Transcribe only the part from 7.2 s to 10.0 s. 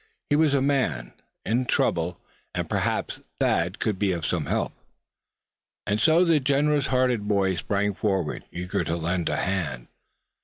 boy sprang forward, eager to lend a hand.